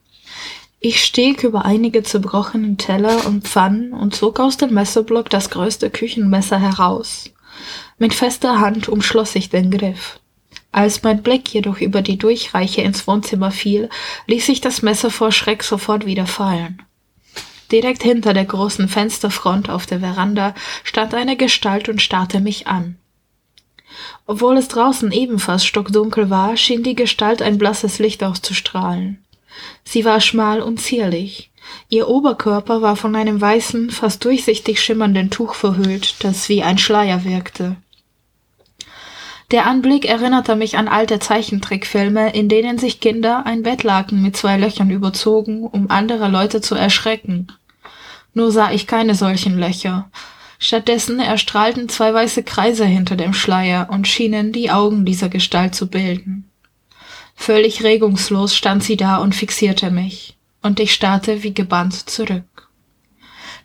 Ich 0.80 1.04
stieg 1.04 1.44
über 1.44 1.66
einige 1.66 2.04
zerbrochenen 2.04 2.78
Teller 2.78 3.26
und 3.26 3.46
Pfannen 3.46 3.92
und 3.94 4.16
zog 4.16 4.40
aus 4.40 4.56
dem 4.56 4.74
Messerblock 4.74 5.30
das 5.30 5.50
größte 5.50 5.90
Küchenmesser 5.90 6.60
heraus. 6.60 7.30
Mit 7.98 8.14
fester 8.14 8.60
Hand 8.60 8.88
umschloss 8.88 9.36
ich 9.36 9.50
den 9.50 9.72
Griff. 9.72 10.20
Als 10.72 11.04
mein 11.04 11.22
Blick 11.22 11.54
jedoch 11.54 11.82
über 11.82 12.02
die 12.02 12.18
Durchreiche 12.18 12.82
ins 12.82 13.08
Wohnzimmer 13.08 13.52
fiel, 13.52 13.90
ließ 14.28 14.48
ich 14.50 14.62
das 14.62 14.82
Messer 14.82 15.12
vor 15.12 15.32
Schreck 15.32 15.64
sofort 15.64 16.06
wieder 16.06 16.28
fallen. 16.28 16.82
Direkt 17.72 18.04
hinter 18.04 18.34
der 18.34 18.46
großen 18.46 18.88
Fensterfront 18.88 19.70
auf 19.70 19.86
der 19.86 20.00
Veranda 20.00 20.56
stand 20.84 21.14
eine 21.14 21.36
Gestalt 21.36 21.90
und 21.90 22.02
starrte 22.02 22.40
mich 22.40 22.68
an. 22.68 22.98
Obwohl 24.30 24.58
es 24.58 24.68
draußen 24.68 25.12
ebenfalls 25.12 25.66
stockdunkel 25.66 26.30
war, 26.30 26.56
schien 26.56 26.84
die 26.84 26.94
Gestalt 26.94 27.42
ein 27.42 27.58
blasses 27.58 27.98
Licht 27.98 28.24
auszustrahlen. 28.24 29.26
Sie 29.84 30.06
war 30.06 30.22
schmal 30.22 30.62
und 30.62 30.80
zierlich. 30.80 31.50
Ihr 31.90 32.08
Oberkörper 32.08 32.84
war 32.84 32.96
von 32.96 33.16
einem 33.16 33.42
weißen, 33.42 33.90
fast 33.90 34.24
durchsichtig 34.24 34.84
schimmernden 34.84 35.32
Tuch 35.32 35.56
verhüllt, 35.56 36.24
das 36.24 36.48
wie 36.48 36.62
ein 36.62 36.78
Schleier 36.78 37.24
wirkte. 37.24 37.78
Der 39.50 39.66
Anblick 39.66 40.06
erinnerte 40.06 40.56
mich 40.56 40.78
an 40.78 40.88
alte 40.88 41.18
Zeichentrickfilme, 41.18 42.32
in 42.36 42.50
denen 42.50 42.78
sich 42.78 43.00
Kinder 43.00 43.48
ein 43.48 43.64
Bettlaken 43.64 44.22
mit 44.22 44.38
zwei 44.38 44.58
Löchern 44.58 44.92
überzogen, 44.92 45.66
um 45.66 45.90
andere 45.90 46.28
Leute 46.28 46.62
zu 46.62 46.76
erschrecken. 46.76 47.48
Nur 48.36 48.52
sah 48.52 48.72
ich 48.72 48.86
keine 48.86 49.16
solchen 49.16 49.58
Löcher. 49.58 50.12
Stattdessen 50.62 51.22
erstrahlten 51.22 51.88
zwei 51.88 52.14
weiße 52.14 52.44
Kreise 52.44 52.86
hinter 52.86 53.16
dem 53.16 53.34
Schleier 53.34 53.88
und 53.90 54.10
schienen 54.10 54.52
die 54.52 54.70
Augen 54.70 55.06
dieser 55.06 55.30
Gestalt 55.30 55.74
zu 55.74 55.88
bilden. 55.88 56.52
Völlig 57.34 57.82
regungslos 57.84 58.54
stand 58.54 58.84
sie 58.84 58.98
da 58.98 59.18
und 59.18 59.34
fixierte 59.34 59.90
mich, 59.90 60.38
und 60.62 60.82
ich 60.82 60.94
starrte 60.94 61.44
wie 61.44 61.54
gebannt 61.54 62.10
zurück. 62.10 62.68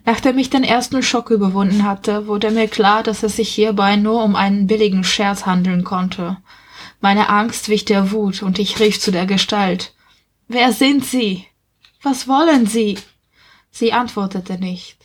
Nachdem 0.05 0.37
ich 0.37 0.49
den 0.49 0.63
ersten 0.63 1.03
Schock 1.03 1.31
überwunden 1.31 1.83
hatte, 1.83 2.27
wurde 2.27 2.49
mir 2.51 2.69
klar, 2.69 3.03
dass 3.03 3.23
es 3.23 3.35
sich 3.35 3.49
hierbei 3.49 3.97
nur 3.97 4.23
um 4.23 4.37
einen 4.37 4.65
billigen 4.65 5.03
Scherz 5.03 5.45
handeln 5.45 5.83
konnte. 5.83 6.37
Meine 7.01 7.27
Angst 7.27 7.67
wich 7.67 7.83
der 7.83 8.11
Wut, 8.11 8.41
und 8.41 8.57
ich 8.57 8.79
rief 8.79 9.01
zu 9.01 9.11
der 9.11 9.25
Gestalt 9.25 9.93
Wer 10.47 10.71
sind 10.71 11.03
Sie? 11.03 11.45
Was 12.01 12.27
wollen 12.29 12.67
Sie? 12.67 12.97
Sie 13.71 13.91
antwortete 13.91 14.57
nicht. 14.59 15.04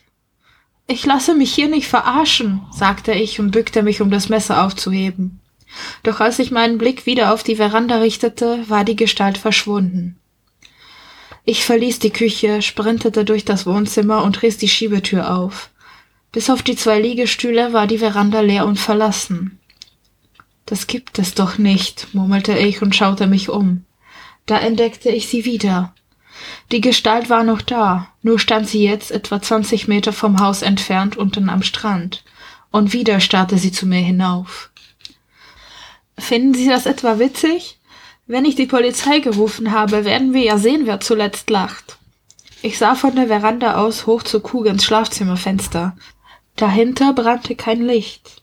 Ich 0.90 1.06
lasse 1.06 1.37
mich 1.37 1.54
hier 1.54 1.68
nicht 1.68 1.87
verarschen, 1.87 2.62
sagte 2.73 3.12
ich 3.12 3.38
und 3.38 3.52
bückte 3.52 3.85
mich, 3.85 4.00
um 4.00 4.11
das 4.11 4.28
Messer 4.28 4.64
aufzuheben. 4.64 5.38
Doch 6.02 6.18
als 6.18 6.40
ich 6.40 6.50
meinen 6.50 6.78
Blick 6.78 7.06
wieder 7.06 7.32
auf 7.32 7.44
die 7.44 7.54
Veranda 7.54 7.99
richtete, 7.99 8.68
war 8.68 8.82
die 8.82 8.97
Gestalt 8.97 9.38
verschwunden. 9.38 10.18
Ich 11.44 11.64
verließ 11.64 12.00
die 12.00 12.11
Küche, 12.11 12.61
sprintete 12.61 13.25
durch 13.25 13.44
das 13.44 13.66
Wohnzimmer 13.66 14.25
und 14.25 14.42
riss 14.42 14.59
die 14.59 14.68
Schiebetür 14.68 15.32
auf. 15.32 15.70
Bis 16.32 16.50
auf 16.50 16.64
die 16.64 16.75
zwei 16.75 17.00
Liegestühle 17.00 17.73
war 17.73 17.87
die 17.87 17.99
Veranda 17.99 18.40
leer 18.40 18.66
und 18.66 18.80
verlassen. 18.80 19.61
Das 20.66 20.88
gibt 20.88 21.20
es 21.20 21.35
doch 21.35 21.56
nicht, 21.56 22.09
murmelte 22.14 22.59
ich 22.59 22.82
und 22.82 22.97
schaute 22.97 23.28
mich 23.28 23.49
um. 23.49 23.85
Da 24.47 24.59
entdeckte 24.59 25.11
ich 25.11 25.28
sie 25.28 25.44
wieder. 25.44 25.94
Die 26.73 26.80
Gestalt 26.80 27.28
war 27.30 27.44
noch 27.44 27.62
da, 27.62 28.09
nur 28.23 28.38
stand 28.38 28.68
sie 28.68 28.85
jetzt 28.85 29.11
etwa 29.11 29.42
zwanzig 29.42 29.88
Meter 29.88 30.12
vom 30.12 30.40
Haus 30.40 30.62
entfernt 30.62 31.16
unten 31.16 31.49
am 31.49 31.62
Strand. 31.62 32.23
Und 32.70 32.92
wieder 32.92 33.20
starrte 33.20 33.59
sie 33.59 33.73
zu 33.73 33.87
mir 33.87 34.00
hinauf. 34.00 34.70
Finden 36.18 36.54
Sie 36.54 36.68
das 36.68 36.87
etwa 36.87 37.18
witzig? 37.18 37.78
Wenn 38.26 38.44
ich 38.44 38.54
die 38.54 38.66
Polizei 38.66 39.18
gerufen 39.18 39.73
habe, 39.73 40.04
werden 40.04 40.35
wir 40.35 40.42
ja 40.42 40.59
sehen, 40.59 40.82
wer 40.85 41.00
zuletzt 41.00 41.50
lacht. 41.50 41.99
Ich 42.62 42.78
sah 42.78 42.94
von 42.94 43.16
der 43.16 43.28
Veranda 43.28 43.76
aus 43.76 44.06
hoch 44.06 44.23
zu 44.23 44.40
Kugens 44.40 44.85
Schlafzimmerfenster. 44.85 45.97
Dahinter 46.56 47.14
brannte 47.14 47.56
kein 47.56 47.85
Licht. 47.85 48.42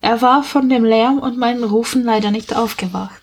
Er 0.00 0.20
war 0.20 0.42
von 0.42 0.68
dem 0.68 0.84
Lärm 0.84 1.18
und 1.18 1.38
meinen 1.38 1.64
Rufen 1.64 2.04
leider 2.04 2.30
nicht 2.30 2.54
aufgewacht. 2.54 3.21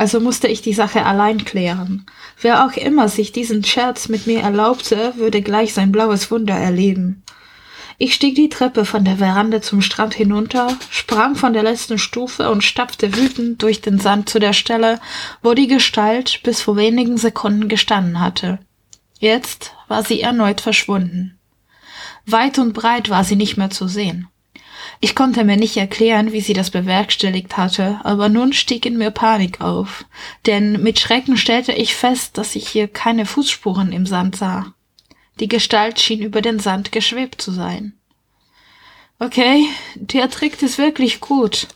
Also 0.00 0.18
musste 0.18 0.48
ich 0.48 0.62
die 0.62 0.72
Sache 0.72 1.04
allein 1.04 1.44
klären. 1.44 2.06
Wer 2.40 2.64
auch 2.64 2.72
immer 2.72 3.10
sich 3.10 3.32
diesen 3.32 3.62
Scherz 3.62 4.08
mit 4.08 4.26
mir 4.26 4.40
erlaubte, 4.40 5.12
würde 5.16 5.42
gleich 5.42 5.74
sein 5.74 5.92
blaues 5.92 6.30
Wunder 6.30 6.54
erleben. 6.54 7.22
Ich 7.98 8.14
stieg 8.14 8.34
die 8.34 8.48
Treppe 8.48 8.86
von 8.86 9.04
der 9.04 9.18
Veranda 9.18 9.60
zum 9.60 9.82
Strand 9.82 10.14
hinunter, 10.14 10.74
sprang 10.88 11.34
von 11.34 11.52
der 11.52 11.64
letzten 11.64 11.98
Stufe 11.98 12.50
und 12.50 12.64
stapfte 12.64 13.14
wütend 13.14 13.62
durch 13.62 13.82
den 13.82 13.98
Sand 13.98 14.30
zu 14.30 14.38
der 14.38 14.54
Stelle, 14.54 15.00
wo 15.42 15.52
die 15.52 15.66
Gestalt 15.66 16.40
bis 16.44 16.62
vor 16.62 16.76
wenigen 16.76 17.18
Sekunden 17.18 17.68
gestanden 17.68 18.20
hatte. 18.20 18.58
Jetzt 19.18 19.74
war 19.86 20.02
sie 20.02 20.22
erneut 20.22 20.62
verschwunden. 20.62 21.38
Weit 22.24 22.58
und 22.58 22.72
breit 22.72 23.10
war 23.10 23.24
sie 23.24 23.36
nicht 23.36 23.58
mehr 23.58 23.68
zu 23.68 23.86
sehen. 23.86 24.29
Ich 25.02 25.14
konnte 25.14 25.44
mir 25.44 25.56
nicht 25.56 25.78
erklären, 25.78 26.32
wie 26.32 26.42
sie 26.42 26.52
das 26.52 26.70
bewerkstelligt 26.70 27.56
hatte, 27.56 28.00
aber 28.04 28.28
nun 28.28 28.52
stieg 28.52 28.84
in 28.84 28.98
mir 28.98 29.10
Panik 29.10 29.62
auf, 29.62 30.04
denn 30.44 30.82
mit 30.82 31.00
Schrecken 31.00 31.38
stellte 31.38 31.72
ich 31.72 31.94
fest, 31.94 32.36
dass 32.36 32.54
ich 32.54 32.68
hier 32.68 32.86
keine 32.86 33.24
Fußspuren 33.24 33.92
im 33.92 34.04
Sand 34.04 34.36
sah. 34.36 34.74
Die 35.40 35.48
Gestalt 35.48 35.98
schien 35.98 36.20
über 36.20 36.42
den 36.42 36.58
Sand 36.58 36.92
geschwebt 36.92 37.40
zu 37.40 37.50
sein. 37.50 37.94
Okay, 39.18 39.66
der 39.94 40.28
Trick 40.28 40.60
ist 40.62 40.76
wirklich 40.76 41.20
gut. 41.20 41.68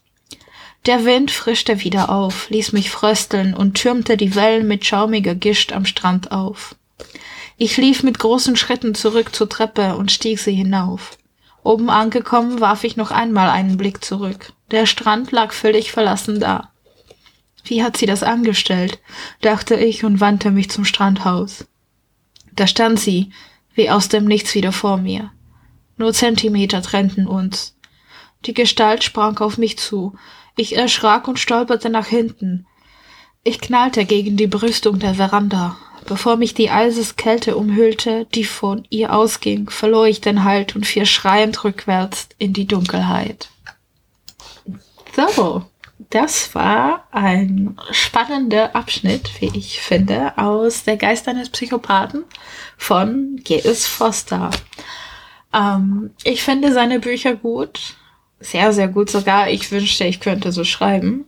Der 0.84 1.06
Wind 1.06 1.30
frischte 1.30 1.82
wieder 1.82 2.10
auf, 2.10 2.50
ließ 2.50 2.72
mich 2.72 2.90
frösteln 2.90 3.54
und 3.54 3.74
türmte 3.74 4.18
die 4.18 4.34
Wellen 4.34 4.68
mit 4.68 4.84
schaumiger 4.84 5.34
Gischt 5.34 5.72
am 5.72 5.86
Strand 5.86 6.30
auf. 6.30 6.74
Ich 7.56 7.78
lief 7.78 8.02
mit 8.02 8.18
großen 8.18 8.56
Schritten 8.56 8.94
zurück 8.94 9.34
zur 9.34 9.48
Treppe 9.48 9.96
und 9.96 10.12
stieg 10.12 10.38
sie 10.40 10.52
hinauf. 10.52 11.16
Oben 11.64 11.88
angekommen, 11.88 12.60
warf 12.60 12.84
ich 12.84 12.96
noch 12.96 13.10
einmal 13.10 13.48
einen 13.48 13.78
Blick 13.78 14.04
zurück. 14.04 14.52
Der 14.70 14.84
Strand 14.84 15.32
lag 15.32 15.52
völlig 15.52 15.90
verlassen 15.90 16.38
da. 16.38 16.70
Wie 17.64 17.82
hat 17.82 17.96
sie 17.96 18.06
das 18.06 18.22
angestellt? 18.22 19.00
dachte 19.40 19.74
ich 19.74 20.04
und 20.04 20.20
wandte 20.20 20.50
mich 20.50 20.70
zum 20.70 20.84
Strandhaus. 20.84 21.66
Da 22.52 22.66
stand 22.66 23.00
sie, 23.00 23.30
wie 23.74 23.90
aus 23.90 24.08
dem 24.10 24.26
Nichts 24.26 24.54
wieder 24.54 24.72
vor 24.72 24.98
mir. 24.98 25.32
Nur 25.96 26.12
Zentimeter 26.12 26.82
trennten 26.82 27.26
uns. 27.26 27.76
Die 28.44 28.52
Gestalt 28.52 29.02
sprang 29.02 29.38
auf 29.38 29.56
mich 29.56 29.78
zu. 29.78 30.16
Ich 30.56 30.76
erschrak 30.76 31.26
und 31.26 31.38
stolperte 31.38 31.88
nach 31.88 32.06
hinten. 32.06 32.66
Ich 33.42 33.58
knallte 33.58 34.04
gegen 34.04 34.36
die 34.36 34.46
Brüstung 34.46 34.98
der 34.98 35.14
Veranda. 35.14 35.76
Bevor 36.06 36.36
mich 36.36 36.54
die 36.54 36.70
Eiseskälte 36.70 37.56
umhüllte, 37.56 38.26
die 38.34 38.44
von 38.44 38.86
ihr 38.90 39.12
ausging, 39.14 39.70
verlor 39.70 40.06
ich 40.06 40.20
den 40.20 40.44
Halt 40.44 40.76
und 40.76 40.86
fiel 40.86 41.06
schreiend 41.06 41.64
rückwärts 41.64 42.28
in 42.38 42.52
die 42.52 42.66
Dunkelheit. 42.66 43.48
So, 45.16 45.64
das 46.10 46.54
war 46.54 47.06
ein 47.12 47.78
spannender 47.90 48.74
Abschnitt, 48.76 49.30
wie 49.40 49.50
ich 49.56 49.80
finde, 49.80 50.36
aus 50.36 50.84
Der 50.84 50.96
Geist 50.96 51.28
eines 51.28 51.48
Psychopathen 51.50 52.24
von 52.76 53.40
G.S. 53.42 53.86
Foster. 53.86 54.50
Ähm, 55.54 56.10
ich 56.24 56.42
finde 56.42 56.72
seine 56.72 57.00
Bücher 57.00 57.34
gut. 57.36 57.94
Sehr, 58.40 58.72
sehr 58.72 58.88
gut 58.88 59.08
sogar. 59.08 59.48
Ich 59.50 59.70
wünschte, 59.70 60.04
ich 60.04 60.20
könnte 60.20 60.52
so 60.52 60.64
schreiben. 60.64 61.24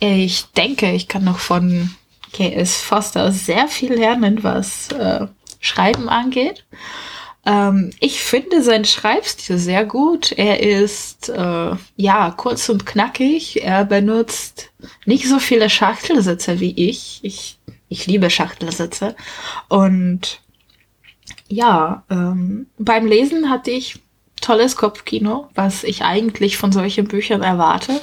Ich 0.00 0.46
denke, 0.52 0.92
ich 0.92 1.08
kann 1.08 1.24
noch 1.24 1.38
von 1.38 1.94
K.S. 2.32 2.80
Foster 2.80 3.32
sehr 3.32 3.68
viel 3.68 3.94
lernen, 3.94 4.42
was 4.42 4.90
äh, 4.92 5.26
Schreiben 5.60 6.08
angeht. 6.08 6.64
Ähm, 7.46 7.90
ich 8.00 8.22
finde 8.22 8.62
seinen 8.62 8.84
Schreibstil 8.84 9.58
sehr 9.58 9.84
gut. 9.84 10.32
Er 10.32 10.60
ist 10.62 11.28
äh, 11.28 11.72
ja 11.96 12.30
kurz 12.36 12.68
und 12.68 12.86
knackig. 12.86 13.62
Er 13.62 13.84
benutzt 13.84 14.70
nicht 15.06 15.28
so 15.28 15.38
viele 15.38 15.70
Schachtelsätze 15.70 16.60
wie 16.60 16.88
ich. 16.88 17.20
Ich, 17.22 17.58
ich 17.88 18.06
liebe 18.06 18.30
Schachtelsätze. 18.30 19.16
Und 19.68 20.40
ja, 21.48 22.04
ähm, 22.10 22.66
beim 22.78 23.06
Lesen 23.06 23.50
hatte 23.50 23.70
ich 23.70 24.00
tolles 24.40 24.76
Kopfkino, 24.76 25.48
was 25.54 25.84
ich 25.84 26.02
eigentlich 26.02 26.56
von 26.56 26.72
solchen 26.72 27.08
Büchern 27.08 27.42
erwarte. 27.42 28.00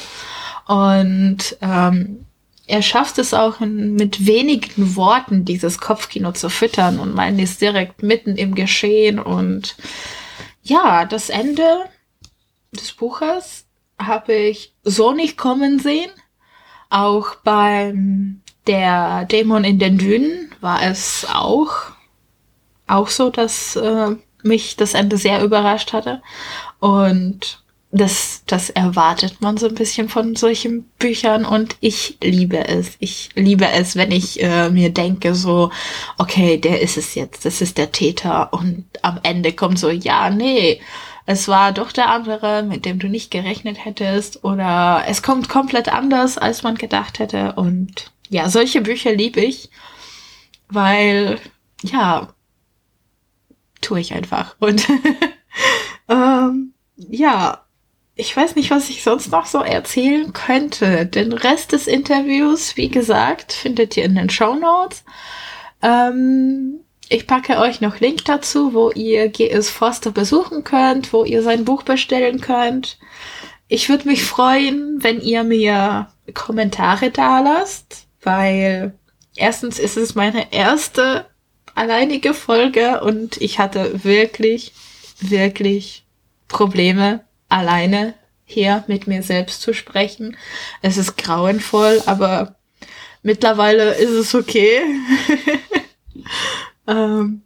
Und 0.68 1.58
ähm, 1.62 2.27
er 2.68 2.82
schafft 2.82 3.18
es 3.18 3.34
auch 3.34 3.62
mit 3.62 4.26
wenigen 4.26 4.96
Worten 4.96 5.46
dieses 5.46 5.80
Kopfkino 5.80 6.34
zu 6.34 6.50
füttern 6.50 7.00
und 7.00 7.16
man 7.16 7.40
ist 7.40 7.62
direkt 7.62 8.04
mitten 8.04 8.36
im 8.36 8.56
Geschehen 8.56 9.20
und 9.20 9.78
ja, 10.64 11.06
das 11.06 11.30
Ende 11.30 11.86
des 12.74 12.92
Buches 12.92 13.66
habe 13.98 14.34
ich 14.34 14.74
so 14.84 15.14
nicht 15.14 15.38
kommen 15.38 15.80
sehen. 15.80 16.12
Auch 16.90 17.36
beim 17.36 18.42
der 18.68 19.26
Dämon 19.26 19.64
in 19.64 19.80
den 19.80 19.98
Dünen 19.98 20.54
war 20.60 20.84
es 20.84 21.26
auch 21.32 21.72
auch 22.86 23.08
so, 23.08 23.30
dass 23.30 23.76
äh, 23.76 24.16
mich 24.44 24.76
das 24.76 24.94
Ende 24.94 25.18
sehr 25.18 25.44
überrascht 25.44 25.94
hatte 25.94 26.22
und 26.80 27.64
das, 27.92 28.44
das 28.46 28.70
erwartet 28.70 29.40
man 29.40 29.58
so 29.58 29.68
ein 29.68 29.76
bisschen 29.76 30.10
von 30.10 30.36
solchen 30.36 30.84
Büchern 31.00 31.46
und 31.46 31.78
ich 31.80 32.18
liebe 32.22 32.68
es. 32.68 32.98
Ich 33.00 33.30
liebe 33.36 33.68
es, 33.68 33.96
wenn 33.96 34.12
ich 34.12 34.44
äh, 34.44 34.70
mir 34.70 34.90
denke, 34.90 35.36
so, 35.36 35.72
okay, 36.18 36.58
der 36.58 36.82
ist 36.82 36.98
es 36.98 37.16
jetzt, 37.16 37.46
das 37.46 37.62
ist 37.62 37.78
der 37.78 37.92
Täter 37.94 38.52
und 38.54 38.86
am 39.04 39.20
Ende 39.24 39.54
kommt 39.54 39.80
so, 39.80 39.90
ja, 39.90 40.30
nee, 40.30 40.82
es 41.26 41.48
war 41.48 41.72
doch 41.72 41.92
der 41.92 42.10
andere, 42.10 42.64
mit 42.64 42.86
dem 42.86 43.00
du 43.00 43.08
nicht 43.08 43.32
gerechnet 43.32 43.84
hättest 43.84 44.44
oder 44.44 45.04
es 45.08 45.22
kommt 45.22 45.48
komplett 45.50 45.90
anders, 45.90 46.38
als 46.38 46.64
man 46.64 46.76
gedacht 46.76 47.20
hätte 47.20 47.54
und 47.54 48.12
ja, 48.30 48.50
solche 48.50 48.82
Bücher 48.82 49.14
liebe 49.14 49.40
ich, 49.40 49.70
weil, 50.70 51.40
ja, 51.84 52.34
tue 53.82 54.02
ich 54.02 54.14
einfach 54.14 54.56
und 54.60 54.86
ähm, 56.10 56.74
ja, 56.98 57.64
ich 58.18 58.36
weiß 58.36 58.56
nicht, 58.56 58.72
was 58.72 58.90
ich 58.90 59.04
sonst 59.04 59.32
noch 59.32 59.46
so 59.46 59.60
erzählen 59.60 60.34
könnte. 60.34 61.06
Den 61.06 61.34
Rest 61.34 61.72
des 61.72 61.86
Interviews, 61.86 62.76
wie 62.76 62.90
gesagt, 62.90 63.54
findet 63.54 63.96
ihr 63.96 64.06
in 64.06 64.16
den 64.16 64.32
Show 64.32 64.56
Notes. 64.56 65.04
Ähm, 65.84 66.80
ich 67.10 67.28
packe 67.28 67.60
euch 67.60 67.80
noch 67.80 68.00
Link 68.00 68.26
dazu, 68.26 68.74
wo 68.74 68.90
ihr 68.90 69.30
G.S. 69.30 69.70
Foster 69.70 70.12
besuchen 70.12 70.64
könnt, 70.64 71.14
wo 71.14 71.24
ihr 71.24 71.44
sein 71.44 71.64
Buch 71.64 71.84
bestellen 71.84 72.42
könnt. 72.42 72.98
Ich 73.68 73.88
würde 73.88 74.08
mich 74.08 74.24
freuen, 74.24 74.98
wenn 75.04 75.22
ihr 75.22 75.44
mir 75.44 76.08
Kommentare 76.34 77.12
da 77.12 77.40
lasst, 77.40 78.08
weil 78.24 78.98
erstens 79.36 79.78
ist 79.78 79.96
es 79.96 80.16
meine 80.16 80.52
erste 80.52 81.28
alleinige 81.76 82.34
Folge 82.34 83.02
und 83.02 83.40
ich 83.40 83.60
hatte 83.60 84.04
wirklich, 84.04 84.74
wirklich 85.20 86.06
Probleme 86.48 87.27
alleine 87.50 88.14
hier 88.46 88.84
mit 88.88 89.08
mir 89.08 89.24
selbst 89.24 89.62
zu 89.62 89.74
sprechen. 89.74 90.38
Es 90.82 90.98
ist 90.98 91.18
grauenvoll, 91.18 92.02
aber 92.06 92.56
mittlerweile 93.22 93.94
ist 93.94 94.12
es 94.12 94.34
okay. 94.34 94.82
ähm, 96.88 97.42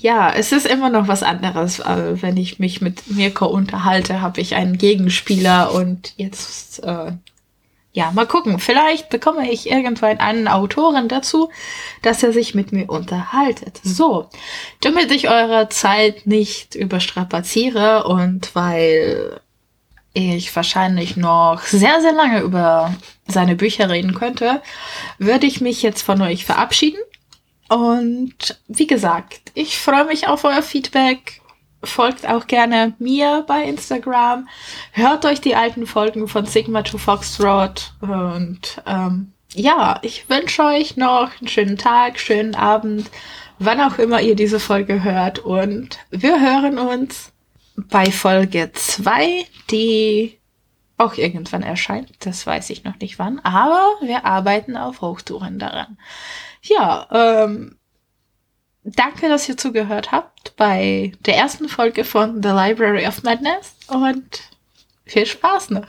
ja, 0.00 0.32
es 0.32 0.52
ist 0.52 0.66
immer 0.66 0.90
noch 0.90 1.08
was 1.08 1.22
anderes, 1.22 1.78
äh, 1.78 2.20
wenn 2.22 2.36
ich 2.36 2.58
mich 2.58 2.80
mit 2.80 3.10
Mirko 3.10 3.46
unterhalte, 3.46 4.20
habe 4.20 4.40
ich 4.40 4.54
einen 4.54 4.78
Gegenspieler 4.78 5.72
und 5.72 6.14
jetzt, 6.16 6.82
äh, 6.82 7.12
ja, 7.94 8.10
mal 8.10 8.26
gucken. 8.26 8.58
Vielleicht 8.58 9.08
bekomme 9.08 9.48
ich 9.50 9.70
irgendwann 9.70 10.18
einen 10.18 10.48
Autoren 10.48 11.08
dazu, 11.08 11.50
dass 12.02 12.24
er 12.24 12.32
sich 12.32 12.52
mit 12.52 12.72
mir 12.72 12.90
unterhaltet. 12.90 13.80
So, 13.84 14.28
damit 14.80 15.12
ich 15.12 15.30
eure 15.30 15.68
Zeit 15.68 16.26
nicht 16.26 16.74
überstrapaziere 16.74 18.04
und 18.04 18.52
weil 18.56 19.40
ich 20.12 20.54
wahrscheinlich 20.54 21.16
noch 21.16 21.62
sehr, 21.62 22.00
sehr 22.00 22.12
lange 22.12 22.40
über 22.40 22.92
seine 23.28 23.54
Bücher 23.54 23.88
reden 23.88 24.14
könnte, 24.14 24.60
würde 25.18 25.46
ich 25.46 25.60
mich 25.60 25.82
jetzt 25.82 26.02
von 26.02 26.20
euch 26.20 26.44
verabschieden. 26.44 27.00
Und 27.68 28.60
wie 28.66 28.88
gesagt, 28.88 29.52
ich 29.54 29.78
freue 29.78 30.04
mich 30.04 30.26
auf 30.26 30.42
euer 30.44 30.62
Feedback. 30.62 31.40
Folgt 31.84 32.28
auch 32.28 32.46
gerne 32.46 32.94
mir 32.98 33.44
bei 33.46 33.64
Instagram. 33.64 34.48
Hört 34.92 35.24
euch 35.24 35.40
die 35.40 35.56
alten 35.56 35.86
Folgen 35.86 36.28
von 36.28 36.46
Sigma 36.46 36.82
to 36.82 36.98
Foxtrot. 36.98 37.92
Und 38.00 38.82
ähm, 38.86 39.32
ja, 39.54 39.98
ich 40.02 40.28
wünsche 40.28 40.62
euch 40.64 40.96
noch 40.96 41.30
einen 41.40 41.48
schönen 41.48 41.78
Tag, 41.78 42.18
schönen 42.18 42.54
Abend, 42.54 43.10
wann 43.58 43.80
auch 43.80 43.98
immer 43.98 44.20
ihr 44.20 44.34
diese 44.34 44.60
Folge 44.60 45.04
hört. 45.04 45.38
Und 45.38 45.98
wir 46.10 46.40
hören 46.40 46.78
uns 46.78 47.32
bei 47.76 48.10
Folge 48.10 48.70
2, 48.72 49.46
die 49.70 50.38
auch 50.96 51.14
irgendwann 51.14 51.62
erscheint. 51.62 52.12
Das 52.20 52.46
weiß 52.46 52.70
ich 52.70 52.84
noch 52.84 52.98
nicht 53.00 53.18
wann, 53.18 53.40
aber 53.40 53.82
wir 54.00 54.24
arbeiten 54.24 54.76
auf 54.76 55.00
Hochtouren 55.00 55.58
daran. 55.58 55.98
Ja, 56.62 57.06
ähm, 57.10 57.76
danke, 58.84 59.28
dass 59.28 59.48
ihr 59.48 59.56
zugehört 59.56 60.12
habt 60.12 60.56
bei 60.56 61.12
der 61.20 61.36
ersten 61.36 61.68
Folge 61.68 62.04
von 62.04 62.42
The 62.42 62.50
Library 62.50 63.06
of 63.06 63.22
Madness 63.22 63.74
und 63.88 64.42
viel 65.04 65.26
Spaß 65.26 65.70
noch. 65.70 65.86